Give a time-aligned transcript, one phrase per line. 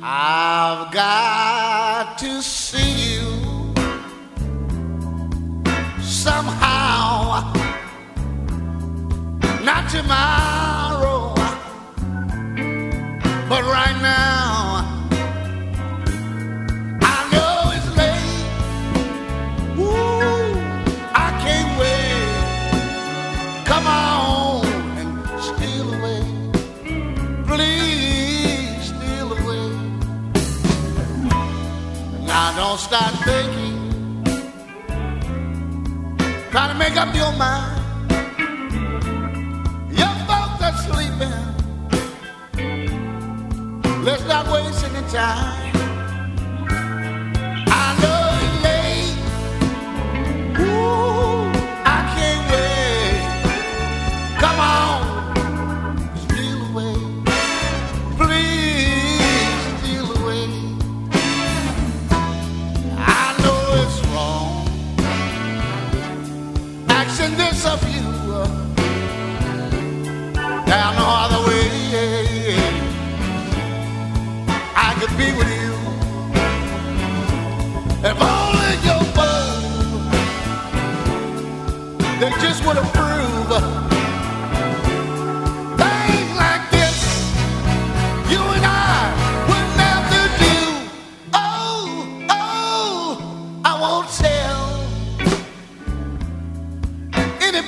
[0.00, 3.74] I've got to see you
[6.00, 7.52] somehow.
[9.64, 10.57] Not tomorrow,
[32.78, 33.76] Don't start thinking.
[36.52, 37.82] Try to make up your mind.
[39.90, 41.34] Your folks are sleeping.
[44.04, 45.57] Let's not waste any time.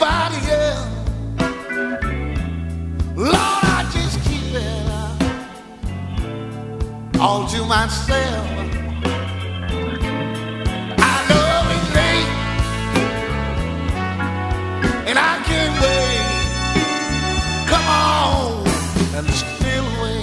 [0.00, 0.86] Anybody else.
[3.16, 4.90] Lord, I just keep it
[7.20, 8.46] all to myself.
[10.98, 11.16] I
[11.96, 12.28] late,
[15.08, 16.28] and I can't wait.
[17.68, 18.66] Come on
[19.16, 19.42] and please
[19.78, 20.22] away.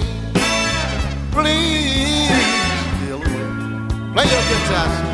[4.12, 5.07] Play your guitar.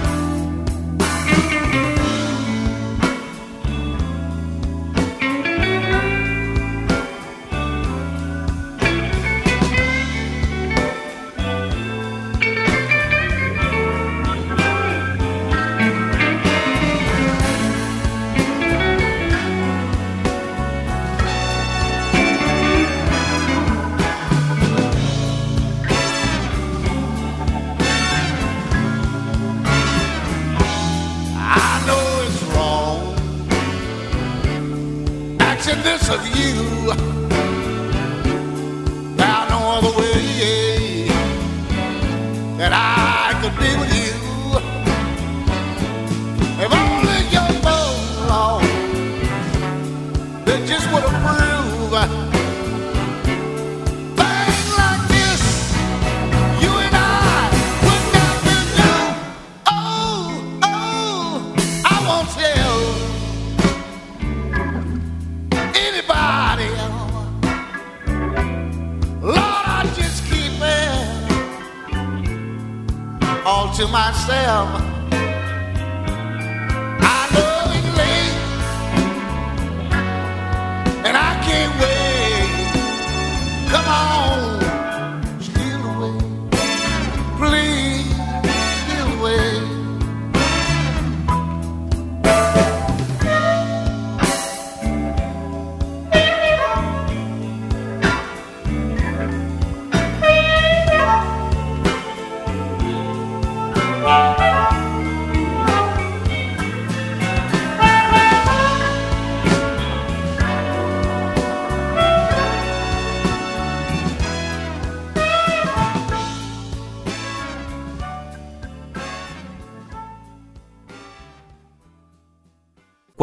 [73.45, 74.94] All to myself.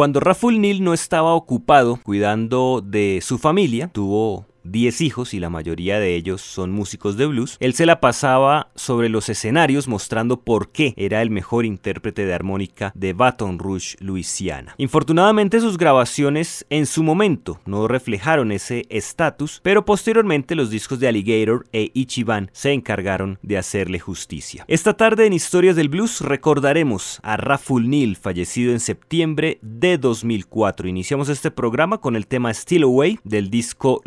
[0.02, 5.50] Cuando Raful Neal no estaba ocupado cuidando de su familia, tuvo 10 hijos y la
[5.50, 10.40] mayoría de ellos son músicos de blues, él se la pasaba sobre los escenarios mostrando
[10.40, 14.74] por qué era el mejor intérprete de armónica de Baton Rouge, Luisiana.
[14.78, 21.08] Infortunadamente sus grabaciones en su momento no reflejaron ese estatus, pero posteriormente los discos de
[21.08, 24.64] Alligator e Ichiban se encargaron de hacerle justicia.
[24.68, 30.88] Esta tarde en Historias del Blues recordaremos a Raful Neal, fallecido en septiembre de 2004.
[30.88, 34.00] Iniciamos este programa con el tema Still Away del disco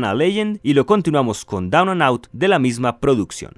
[0.00, 3.52] Louisiana Legend y lo continuamos con Down and Out de la misma producción.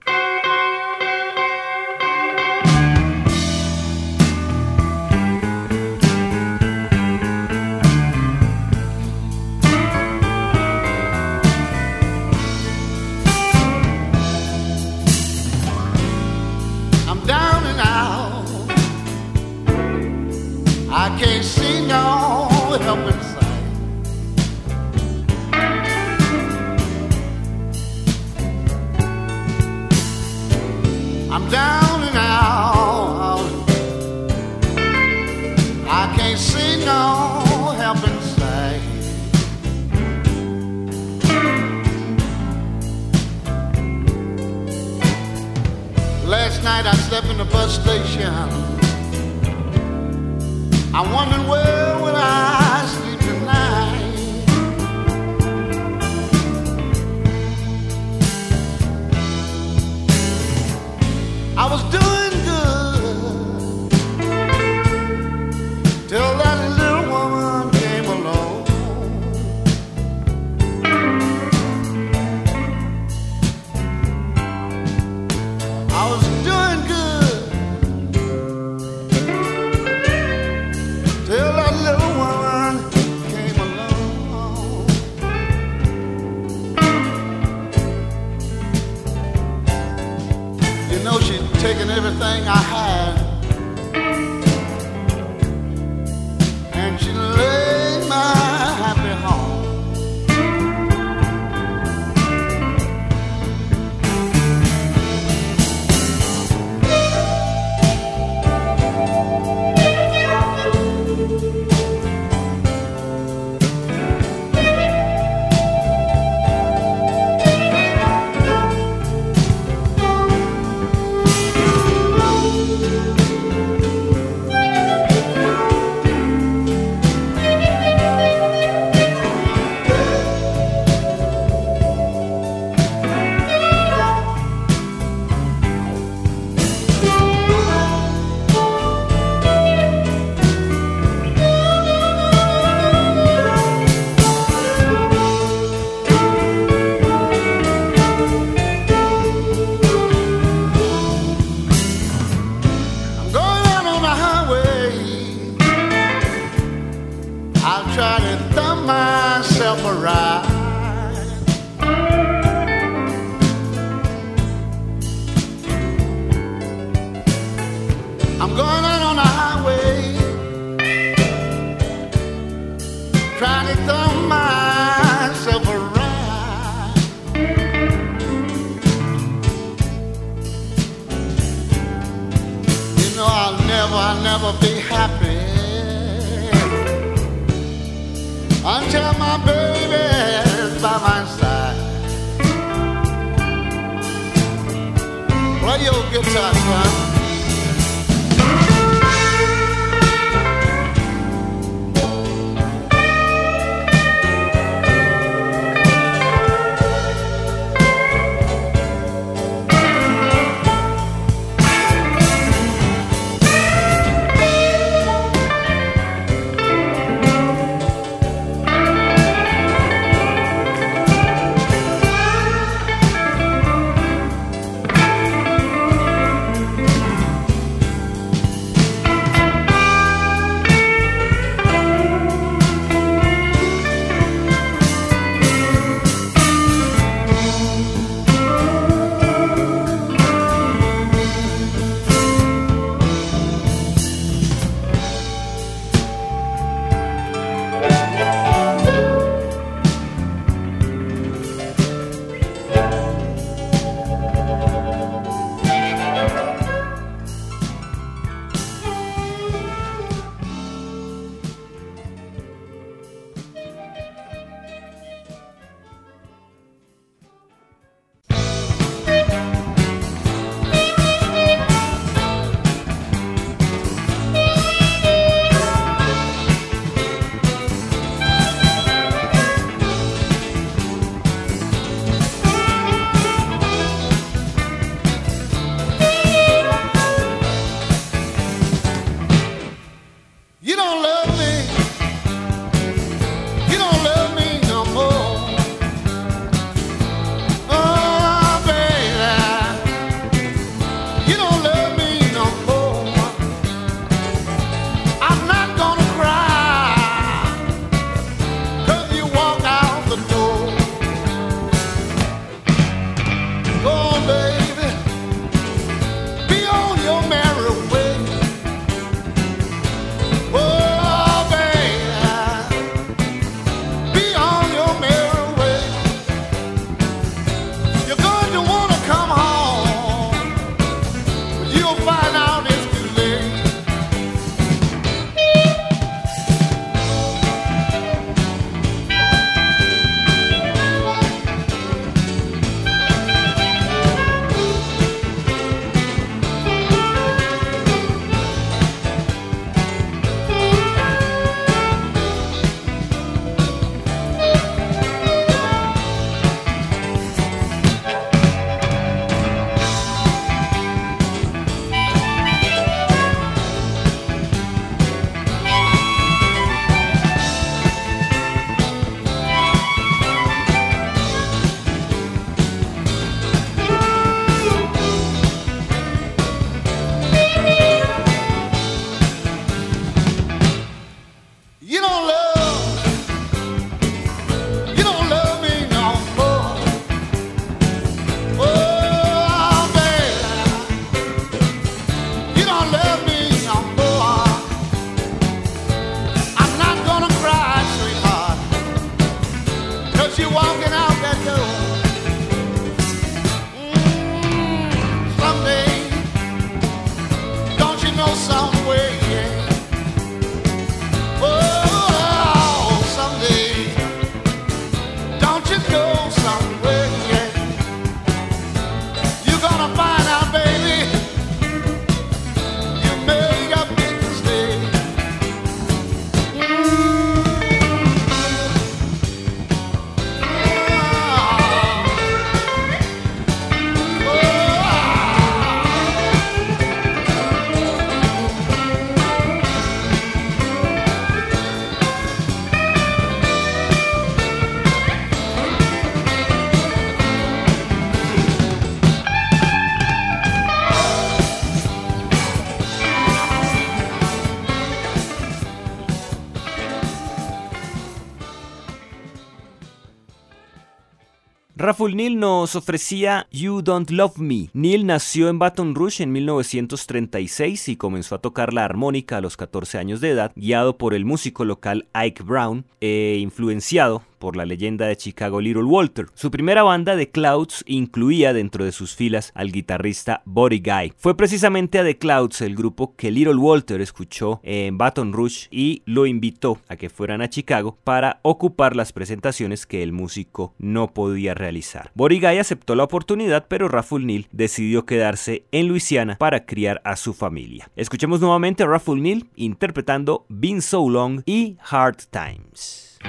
[462.11, 464.71] Neal nos ofrecía You Don't Love Me.
[464.73, 469.57] Neal nació en Baton Rouge en 1936 y comenzó a tocar la armónica a los
[469.57, 474.67] 14 años de edad, guiado por el músico local Ike Brown e influenciado por la
[474.67, 476.27] leyenda de Chicago Little Walter.
[476.35, 481.13] Su primera banda, The Clouds, incluía dentro de sus filas al guitarrista Buddy Guy.
[481.17, 486.03] Fue precisamente a The Clouds el grupo que Little Walter escuchó en Baton Rouge y
[486.07, 491.15] lo invitó a que fueran a Chicago para ocupar las presentaciones que el músico no
[491.15, 492.11] podía realizar.
[492.17, 497.15] Buddy Guy aceptó la oportunidad, pero Raffle Neal decidió quedarse en Luisiana para criar a
[497.15, 497.89] su familia.
[497.95, 503.21] Escuchemos nuevamente a Raffle Neal interpretando Been So Long y Hard Times.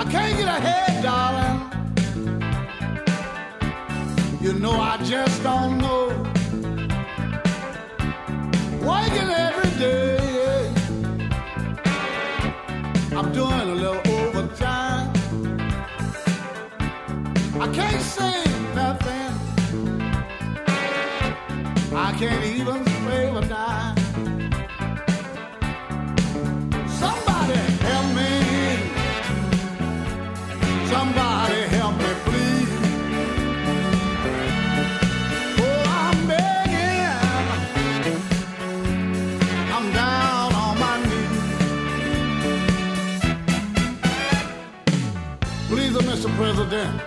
[0.00, 1.60] I can't get ahead, darling.
[4.40, 6.06] You know I just don't know.
[8.80, 10.72] Working every day,
[13.14, 15.12] I'm doing a little overtime.
[17.60, 18.42] I can't say
[18.74, 19.32] nothing.
[21.94, 22.89] I can't even.
[46.70, 46.99] Mr.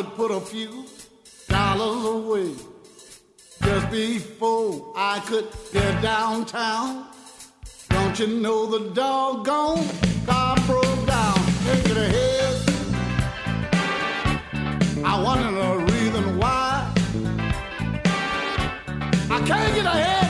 [0.00, 0.86] would put a few
[1.48, 2.54] dollars away.
[3.62, 7.06] Just before I could get downtown.
[7.90, 9.84] Don't you know the doggone
[10.24, 11.38] car broke down?
[11.66, 12.54] Take it ahead.
[15.04, 16.90] I wonder the reason why.
[19.30, 20.29] I can't get ahead,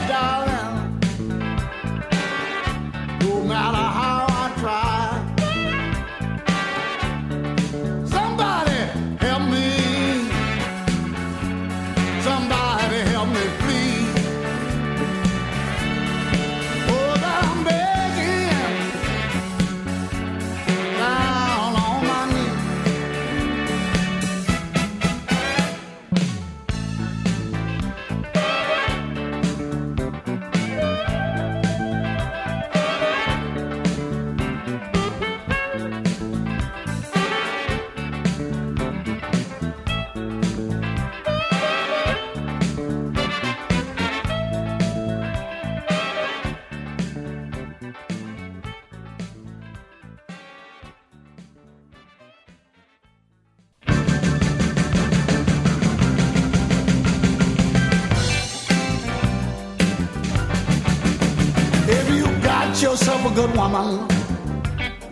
[63.21, 64.07] yourself a good woman,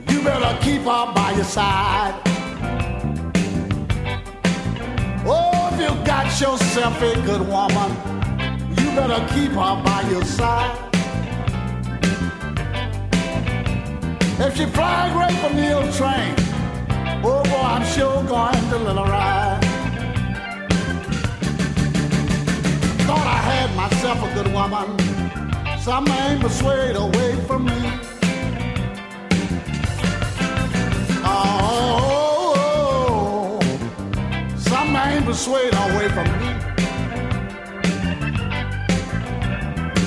[0.09, 2.15] you better keep her by your side.
[5.25, 7.91] Oh, if you got yourself a good woman,
[8.77, 10.77] you better keep her by your side.
[14.39, 16.33] If she fly great from the old train,
[17.23, 19.63] oh boy, I'm sure going to let her ride.
[23.05, 24.88] Thought I had myself a good woman.
[25.89, 27.81] Some ain't persuade away from me.
[31.25, 32.79] Oh,
[34.55, 36.49] some ain't persuade away from me.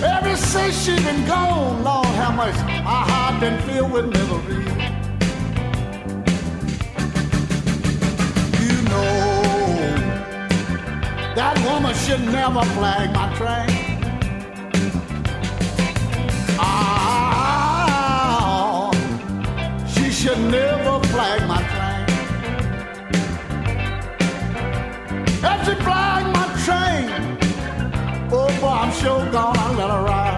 [0.04, 4.62] Ever since she been gone, Lord, how much my heart been filled with misery.
[8.62, 9.42] You know
[11.34, 13.81] that woman should never flag my train.
[20.22, 22.04] Should never flag my train.
[25.50, 27.08] If she flag my train,
[28.30, 30.31] oh boy, I'm sure gonna let her ride.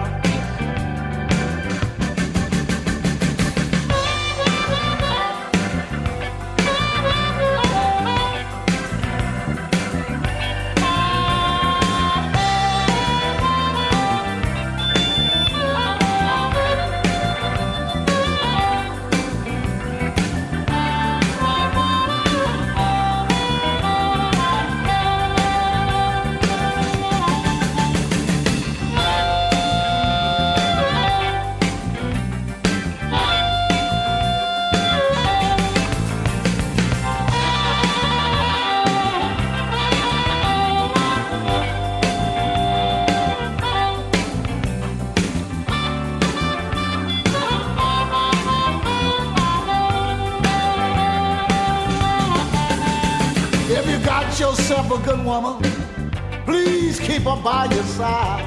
[57.45, 58.43] By your side.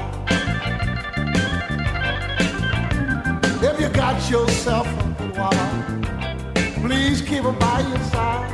[3.63, 6.03] If you got yourself a good woman,
[6.81, 8.51] please keep her by your side.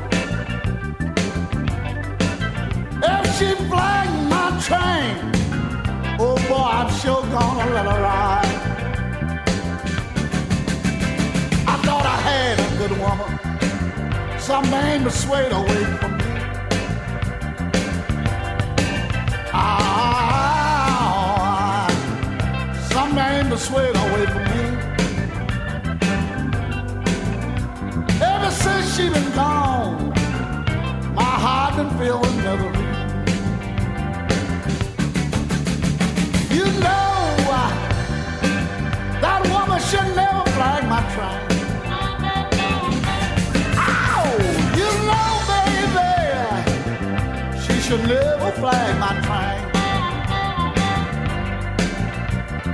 [3.12, 5.16] If she flag my train,
[6.20, 8.56] oh boy, I'm sure gonna let her ride.
[11.74, 16.05] I thought I had a good woman, some man persuade away
[47.86, 49.62] should never flag my train.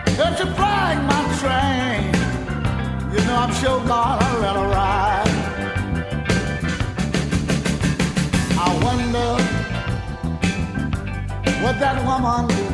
[0.07, 2.13] If she flag my train,
[3.11, 5.35] you know I'm sure gonna let her ride.
[8.57, 9.31] I wonder
[11.61, 12.70] what that woman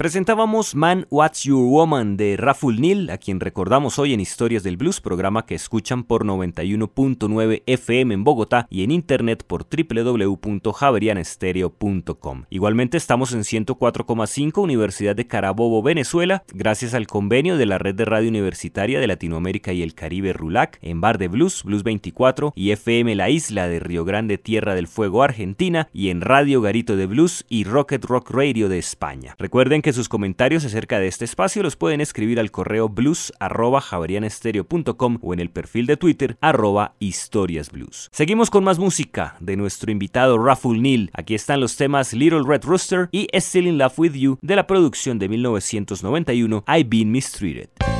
[0.00, 4.78] Presentábamos Man What's Your Woman de Raful Neal, a quien recordamos hoy en Historias del
[4.78, 12.44] Blues, programa que escuchan por 91.9 FM en Bogotá y en internet por www.javerianestereo.com.
[12.48, 18.06] Igualmente estamos en 104,5 Universidad de Carabobo, Venezuela, gracias al convenio de la Red de
[18.06, 22.70] Radio Universitaria de Latinoamérica y el Caribe RULAC, en Bar de Blues, Blues 24 y
[22.70, 27.04] FM La Isla de Río Grande, Tierra del Fuego, Argentina, y en Radio Garito de
[27.04, 29.34] Blues y Rocket Rock Radio de España.
[29.38, 35.34] Recuerden que sus comentarios acerca de este espacio los pueden escribir al correo blues.javerianestereo.com o
[35.34, 38.08] en el perfil de Twitter arroba historiasblues.
[38.12, 41.10] Seguimos con más música de nuestro invitado Raffle Neal.
[41.12, 44.66] Aquí están los temas Little Red Rooster y Still in Love with You de la
[44.66, 47.99] producción de 1991 I've Been Mistreated.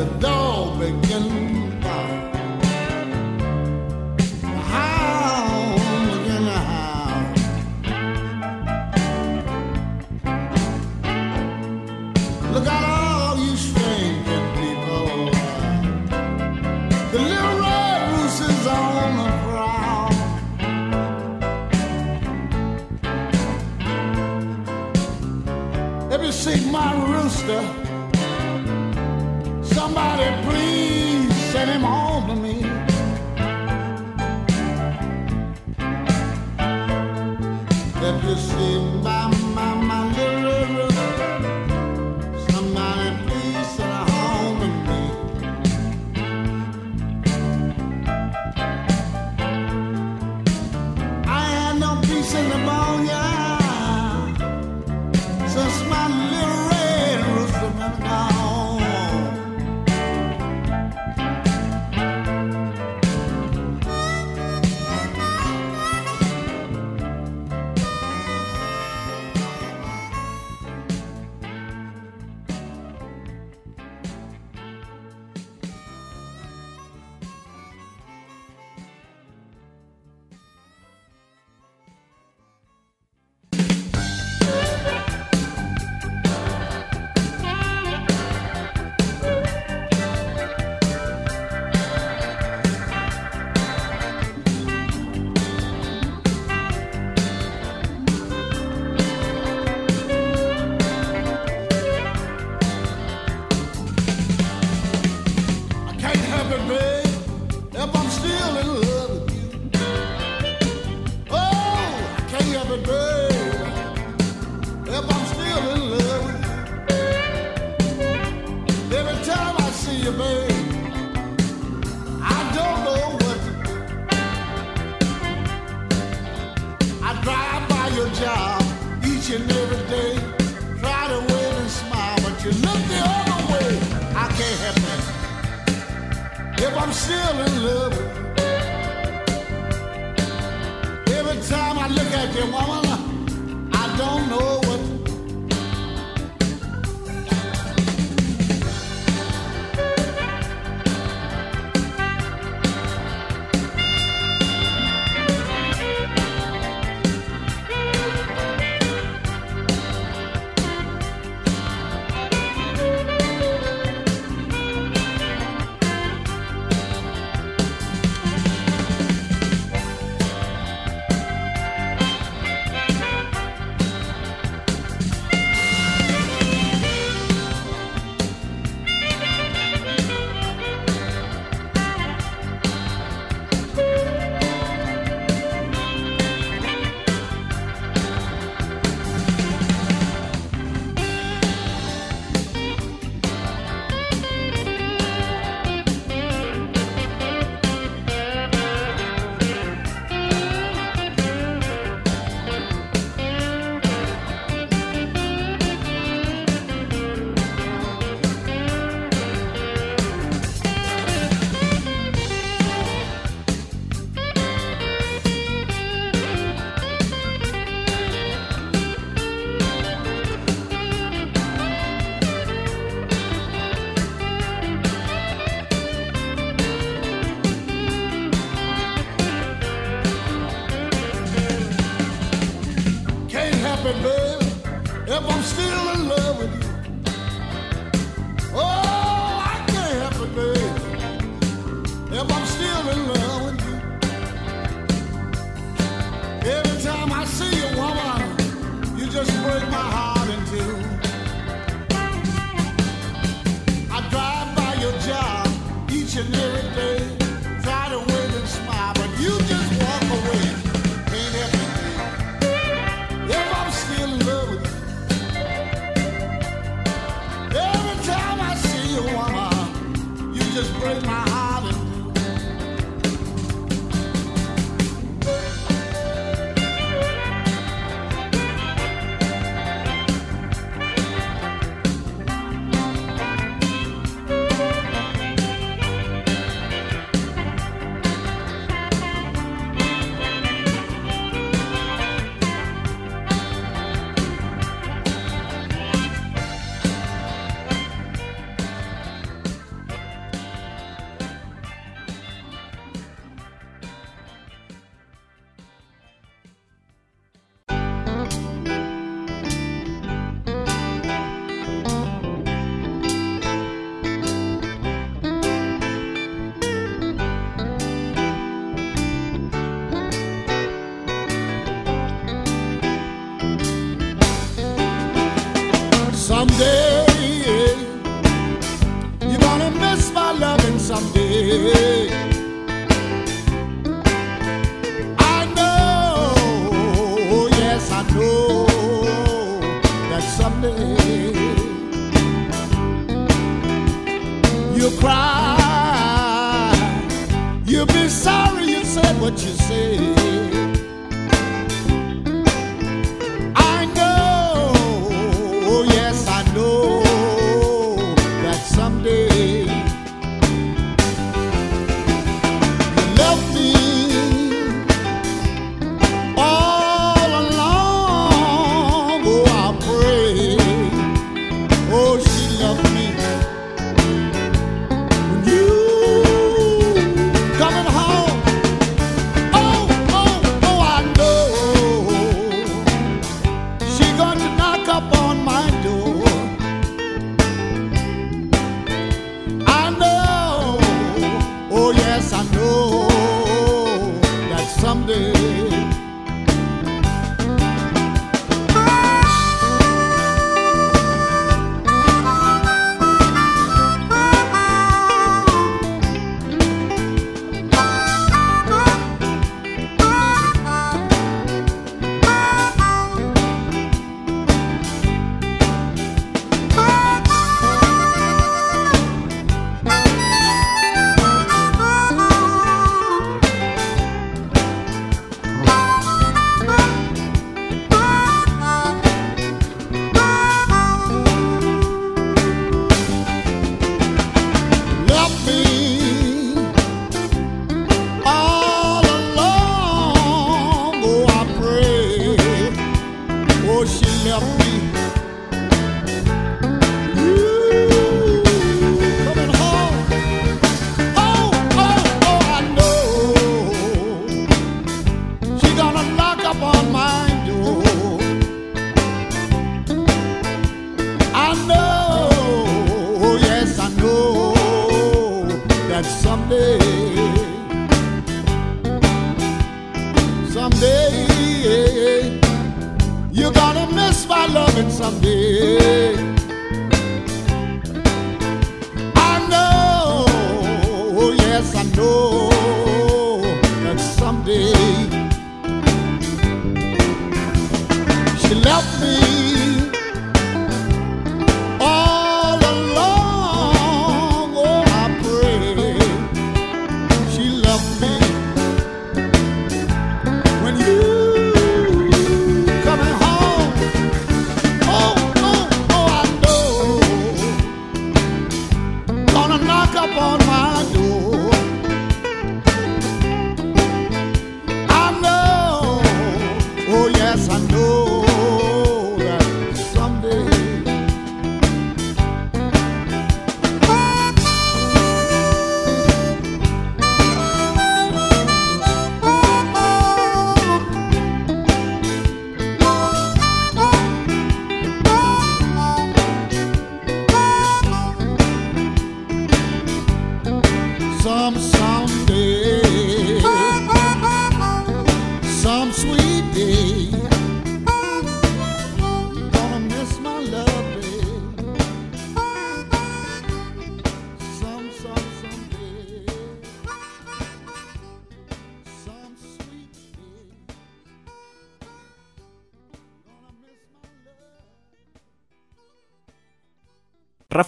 [0.00, 0.29] If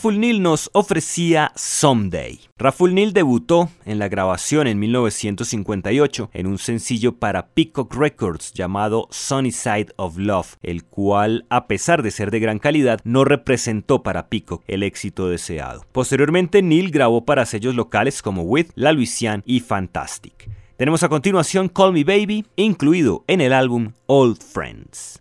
[0.02, 2.40] Raful Neal nos ofrecía Someday.
[2.58, 9.06] Raful Neal debutó en la grabación en 1958 en un sencillo para Peacock Records llamado
[9.12, 14.02] Sunny Side of Love, el cual, a pesar de ser de gran calidad, no representó
[14.02, 15.84] para Peacock el éxito deseado.
[15.92, 20.50] Posteriormente, Neal grabó para sellos locales como With, La Louisiane y Fantastic.
[20.78, 25.20] Tenemos a continuación Call Me Baby, incluido en el álbum Old Friends.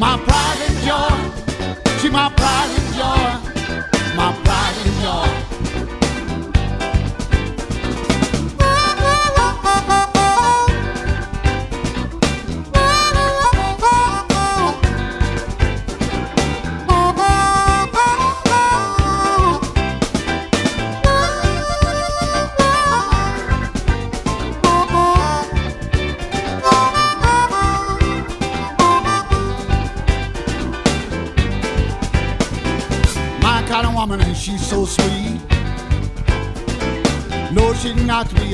[0.00, 1.98] My pride and joy.
[1.98, 2.79] She my pride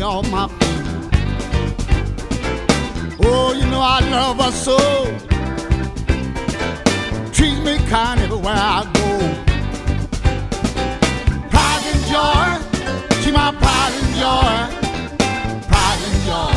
[0.02, 0.58] off my feet.
[3.24, 4.78] Oh, you know I love her so.
[7.32, 9.08] Treat me kind everywhere I go.
[11.50, 12.46] Pride and joy,
[13.22, 14.54] she my pride and joy.
[15.68, 16.55] Pride and joy.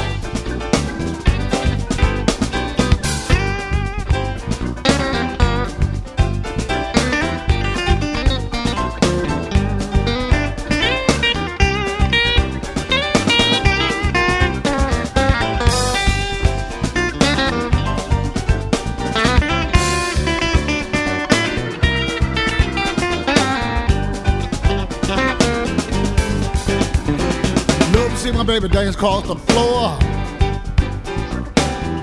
[28.59, 29.97] Baby dance across the floor.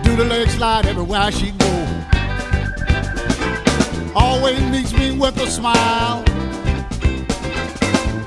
[0.03, 1.67] Do the leg slide everywhere she go.
[4.15, 6.23] Always meets me with a smile.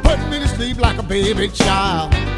[0.04, 2.29] Put me to sleep like a baby child.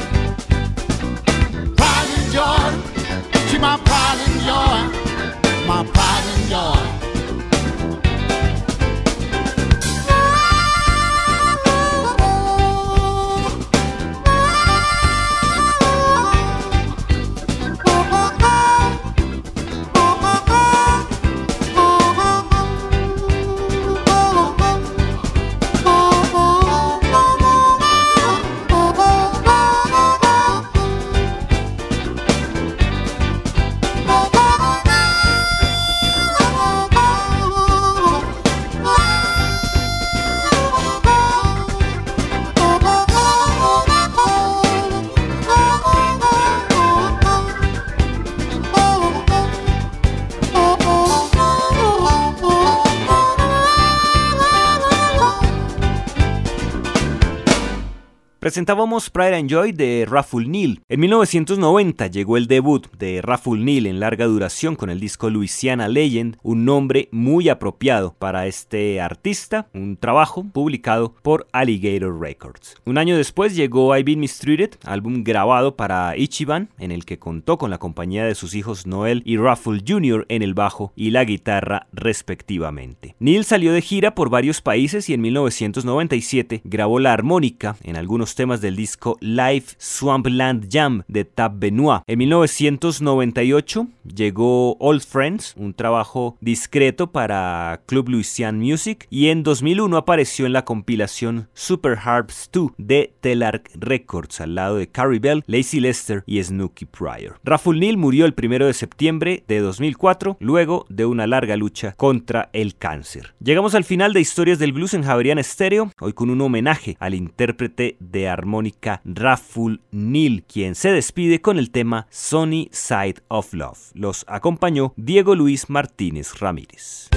[58.52, 60.82] Presentábamos Pride and Joy de Raffle Neal.
[60.90, 65.88] En 1990 llegó el debut de Raffle Neal en larga duración con el disco Louisiana
[65.88, 72.76] Legend, un nombre muy apropiado para este artista, un trabajo publicado por Alligator Records.
[72.84, 77.58] Un año después llegó I've Been Mistreated, álbum grabado para Ichiban, en el que contó
[77.58, 80.26] con la compañía de sus hijos Noel y Raffle Jr.
[80.28, 83.16] en el bajo y la guitarra respectivamente.
[83.20, 88.41] Neal salió de gira por varios países y en 1997 grabó la armónica en algunos
[88.42, 92.02] temas del disco Live Swampland Jam de Tab Benoit.
[92.08, 99.96] En 1998 llegó Old Friends, un trabajo discreto para Club Louisiana Music, y en 2001
[99.96, 105.44] apareció en la compilación Super Harps 2 de Telarc Records al lado de Carrie Bell,
[105.46, 107.40] Lacey Lester y Snooky Pryor.
[107.44, 112.50] Raffle Neal murió el 1 de septiembre de 2004 luego de una larga lucha contra
[112.54, 113.36] el cáncer.
[113.40, 117.14] Llegamos al final de Historias del Blues en Javerian Stereo, hoy con un homenaje al
[117.14, 123.92] intérprete de armónica Raffle Neal, quien se despide con el tema Sunny Side of Love.
[123.94, 127.10] Los acompañó Diego Luis Martínez Ramírez.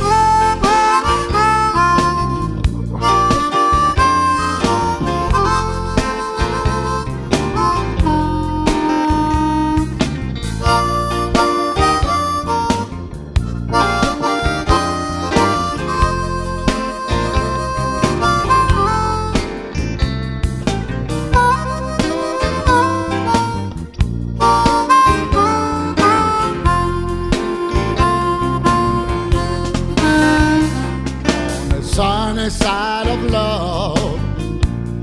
[32.51, 34.20] Side of love.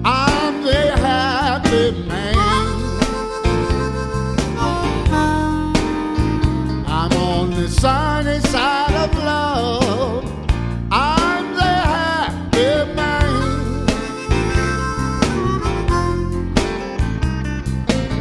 [0.06, 2.36] I'm the happy man.
[6.88, 10.24] I'm on the sunny side of love.
[10.92, 13.88] I'm the happy man.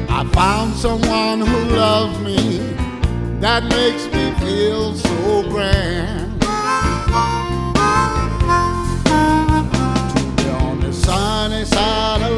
[0.08, 2.58] I found someone who loves me
[3.40, 6.19] that makes me feel so grand.
[11.72, 12.29] Sunny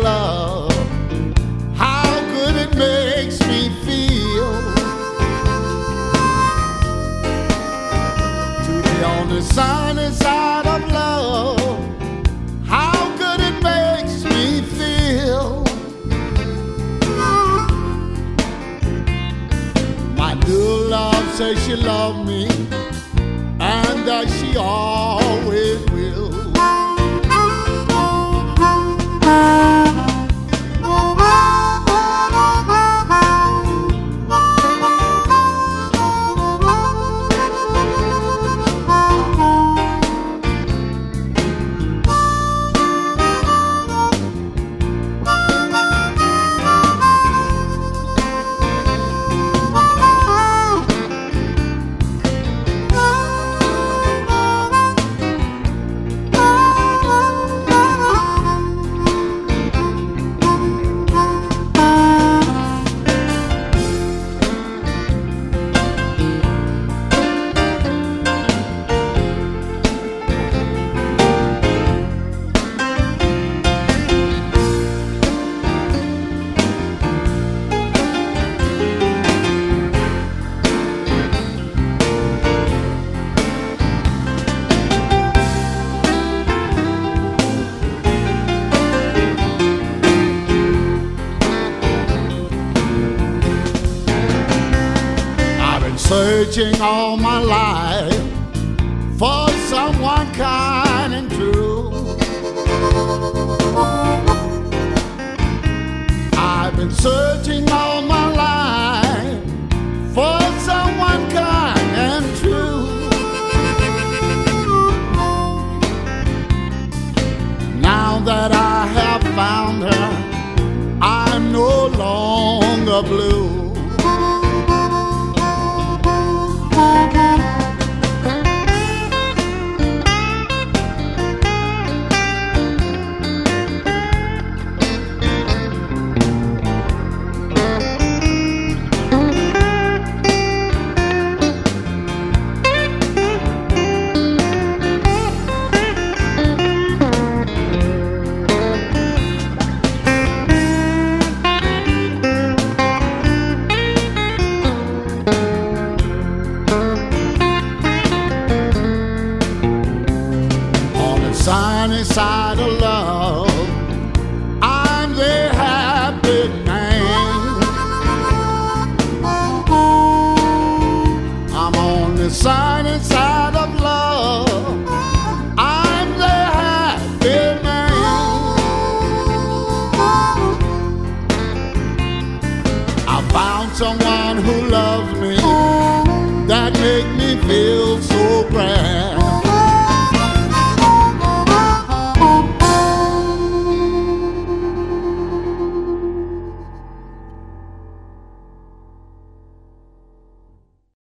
[96.83, 97.32] all my